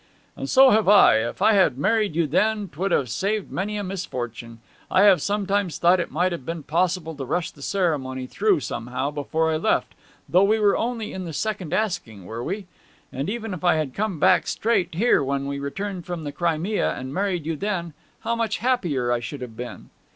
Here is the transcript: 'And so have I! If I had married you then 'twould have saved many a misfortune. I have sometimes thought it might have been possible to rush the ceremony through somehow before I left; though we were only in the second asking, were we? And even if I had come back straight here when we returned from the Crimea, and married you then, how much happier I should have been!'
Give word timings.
'And 0.35 0.49
so 0.49 0.71
have 0.71 0.89
I! 0.89 1.17
If 1.17 1.43
I 1.43 1.53
had 1.53 1.77
married 1.77 2.15
you 2.15 2.25
then 2.25 2.69
'twould 2.69 2.91
have 2.91 3.07
saved 3.07 3.51
many 3.51 3.77
a 3.77 3.83
misfortune. 3.83 4.59
I 4.89 5.03
have 5.03 5.21
sometimes 5.21 5.77
thought 5.77 5.99
it 5.99 6.09
might 6.09 6.31
have 6.31 6.43
been 6.43 6.63
possible 6.63 7.13
to 7.13 7.23
rush 7.23 7.51
the 7.51 7.61
ceremony 7.61 8.25
through 8.25 8.61
somehow 8.61 9.11
before 9.11 9.51
I 9.51 9.57
left; 9.57 9.93
though 10.27 10.41
we 10.43 10.57
were 10.57 10.75
only 10.75 11.13
in 11.13 11.25
the 11.25 11.33
second 11.33 11.71
asking, 11.71 12.25
were 12.25 12.43
we? 12.43 12.65
And 13.13 13.29
even 13.29 13.53
if 13.53 13.63
I 13.63 13.75
had 13.75 13.93
come 13.93 14.17
back 14.19 14.47
straight 14.47 14.95
here 14.95 15.23
when 15.23 15.45
we 15.45 15.59
returned 15.59 16.07
from 16.07 16.23
the 16.23 16.31
Crimea, 16.31 16.95
and 16.95 17.13
married 17.13 17.45
you 17.45 17.55
then, 17.55 17.93
how 18.21 18.35
much 18.35 18.57
happier 18.57 19.11
I 19.11 19.19
should 19.19 19.41
have 19.41 19.55
been!' 19.55 19.91